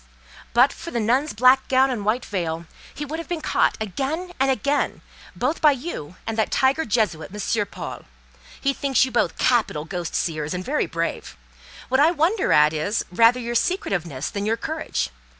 [0.55, 4.31] "But for the nun's black gown and white veil, he would have been caught again
[4.39, 5.01] and again
[5.35, 7.65] both by you and that tiger Jesuit, M.
[7.67, 8.05] Paul.
[8.59, 11.37] He thinks you both capital ghost seers, and very brave.
[11.87, 15.11] What I wonder at is, rather your secretiveness than your courage.